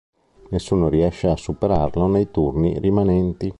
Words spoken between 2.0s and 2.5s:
nei